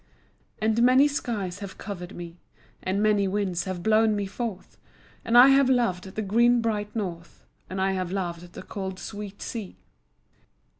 And 0.57 0.81
many 0.81 1.07
skies 1.07 1.59
have 1.59 1.77
covered 1.77 2.15
me, 2.15 2.39
And 2.81 3.03
many 3.03 3.27
winds 3.27 3.65
have 3.65 3.83
blown 3.83 4.15
me 4.15 4.25
forth, 4.25 4.79
And 5.23 5.37
I 5.37 5.49
have 5.49 5.69
loved 5.69 6.15
the 6.15 6.23
green 6.23 6.59
bright 6.59 6.95
north, 6.95 7.45
And 7.69 7.79
I 7.79 7.91
have 7.91 8.11
loved 8.11 8.53
the 8.53 8.63
cold 8.63 8.97
sweet 8.97 9.43
sea. 9.43 9.77